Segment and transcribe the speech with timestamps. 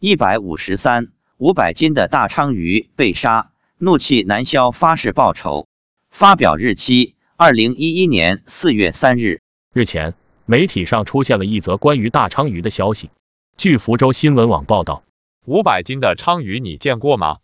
[0.00, 5.66] 一百五十三，五百斤的大鲳鱼被杀，怒气难消，发誓报仇。
[6.08, 9.40] 发表日期：二零一一年四月三日。
[9.72, 10.14] 日前，
[10.46, 13.10] 媒体上出现了一则关于大鲳鱼的消息。
[13.56, 15.02] 据福州新闻网报道，
[15.44, 17.38] 五百斤的鲳鱼你见过吗？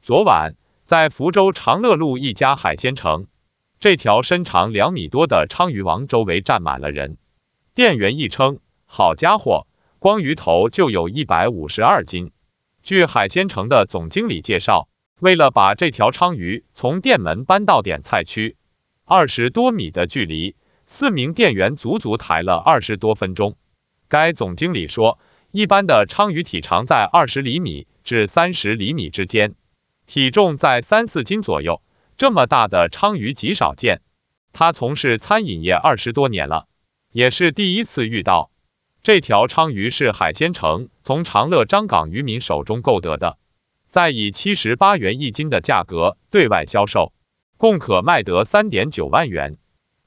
[0.00, 0.54] 昨晚，
[0.84, 3.26] 在福州长乐路一家海鲜城，
[3.80, 7.18] 这条身长两米多的鲳鱼王周围站满了人。
[7.74, 9.66] 店员一称，好家伙！
[10.00, 12.30] 光鱼头就有一百五十二斤。
[12.84, 14.88] 据海鲜城的总经理介绍，
[15.18, 18.56] 为了把这条鲳鱼从店门搬到点菜区，
[19.04, 20.54] 二十多米的距离，
[20.86, 23.56] 四名店员足足抬了二十多分钟。
[24.06, 25.18] 该总经理说，
[25.50, 29.56] 一般的鲳鱼体长在二十厘米至三十厘米之间，
[30.06, 31.82] 体重在三四斤左右，
[32.16, 34.00] 这么大的鲳鱼极少见。
[34.52, 36.68] 他从事餐饮业二十多年了，
[37.10, 38.52] 也是第一次遇到。
[39.08, 43.38] 这条鲳鱼是海鲜城从长乐张港渔民手中购得的，
[43.86, 47.14] 再以七十八元一斤的价格对外销售，
[47.56, 49.56] 共可卖得三点九万元。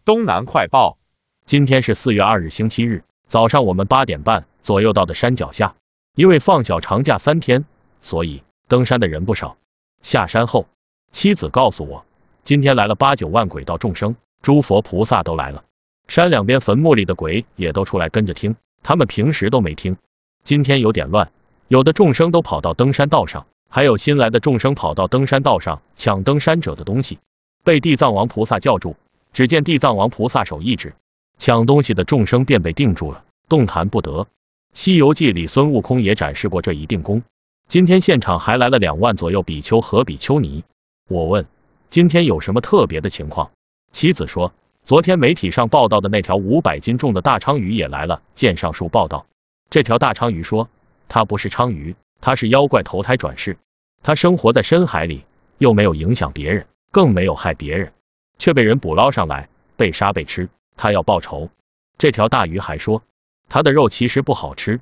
[0.05, 0.99] 东南快报，
[1.47, 5.73] 今天是四月二日星期日早上，我们八点半左右到的山脚下，
[6.13, 7.65] 因为放小长假三天，
[8.03, 9.57] 所以登山的人不少。
[10.03, 10.67] 下山后，
[11.11, 12.05] 妻子告诉我，
[12.43, 15.63] 今天来了八九万鬼道众生，诸佛菩萨都来了，
[16.07, 18.55] 山两边坟墓里的鬼也都出来跟着听。
[18.83, 19.97] 他们平时都没听，
[20.43, 21.31] 今天有点乱，
[21.67, 27.19] 有的众生都跑到登山道上，还有新来的众生跑到登山道上抢登山者的东西，
[27.63, 28.95] 被地藏王菩萨叫住。
[29.33, 30.93] 只见地藏王菩萨手一指，
[31.37, 34.27] 抢东西的众生便被定住了，动弹不得。
[34.73, 37.23] 西游记里孙悟空也展示过这一定功。
[37.67, 40.65] 今天现场还来了两万左右比丘和比丘尼。
[41.07, 41.45] 我问，
[41.89, 43.51] 今天有什么特别的情况？
[43.93, 44.53] 妻子说。
[44.91, 48.21] 昨天媒体上报道的那条五百斤重的大鲳鱼也来了。
[48.35, 49.25] 见上述报道，
[49.69, 50.67] 这条大鲳鱼说，
[51.07, 53.57] 它不是鲳鱼，它是妖怪投胎转世，
[54.03, 55.23] 它生活在深海里，
[55.59, 57.93] 又没有影响别人，更没有害别人，
[58.37, 59.47] 却被人捕捞上来，
[59.77, 61.49] 被杀被吃，它要报仇。
[61.97, 63.01] 这条大鱼还说，
[63.47, 64.81] 它的肉其实不好吃，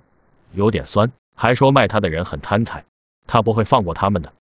[0.54, 2.84] 有点酸，还说卖它的人很贪财，
[3.28, 4.34] 它不会放过他们的。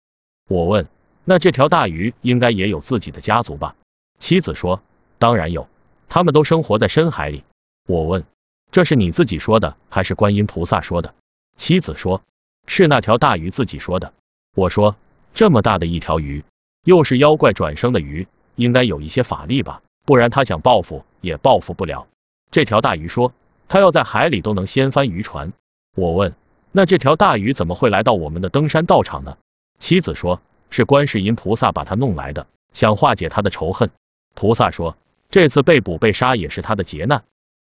[0.48, 0.88] 我问，
[1.26, 3.76] 那这条大鱼应该也有自己的家族吧？
[4.18, 4.80] 妻子说。
[5.18, 5.68] 当然有，
[6.08, 7.44] 他们都生活在深海里。
[7.86, 8.24] 我问，
[8.70, 11.14] 这是你自己说的，还是观音菩萨说的？
[11.56, 12.22] 妻子说，
[12.66, 14.12] 是那条大鱼自己说的。
[14.54, 14.94] 我说，
[15.34, 16.44] 这么大的一条鱼，
[16.84, 22.06] 又是妖怪转生的鱼，应该有一些法力吧，不然他想报复也报复不了。
[22.50, 23.32] 这条大鱼说，
[23.68, 25.52] 他要在海里都能掀翻渔船。
[25.96, 26.34] 我问，
[26.70, 29.36] 那这条大鱼怎么会来到我们的登山道场呢？
[29.80, 30.40] 妻子说，
[30.70, 33.90] 是观世音菩萨把他弄来的，想化解他的仇恨。
[34.34, 34.96] 菩萨说。
[35.30, 37.22] 这次被捕被杀也是他的劫难，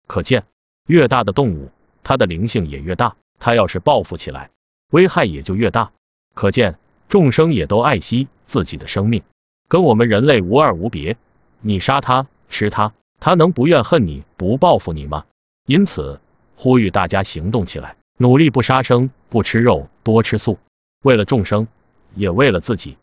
[0.06, 0.44] 可见
[0.86, 1.70] 越大的动物，
[2.02, 4.50] 它的灵性也越大，它要是报复起来，
[4.90, 5.92] 危害也就越大。
[6.34, 6.78] 可见
[7.10, 9.22] 众生也都爱惜自己的生命，
[9.68, 11.18] 跟我们人类无二无别。
[11.60, 15.26] 你杀它吃它，它能不怨恨你不报复你吗？
[15.66, 16.20] 因此
[16.56, 20.58] 呼吁大家行动起来，努力不杀生不吃肉，多吃素，
[21.02, 21.68] 为了众生，
[22.14, 22.96] 也为了自己。